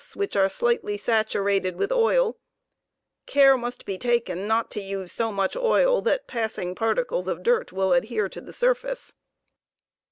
which 0.15 0.35
are 0.35 0.45
° 0.47 0.51
slightly 0.51 0.97
saturated 0.97 1.75
with 1.75 1.91
oil; 1.91 2.39
carp 3.27 3.59
must 3.59 3.85
be 3.85 3.99
taken 3.99 4.47
not 4.47 4.71
to 4.71 4.81
use 4.81 5.11
so 5.11 5.31
ranch 5.31 5.55
oil 5.55 6.01
that 6.01 6.25
passing 6.25 6.73
particles 6.73 7.27
of 7.27 7.43
dirt 7.43 7.71
will 7.71 7.93
adhere 7.93 8.27
to 8.27 8.41
the 8.41 8.49
surface. 8.51 9.13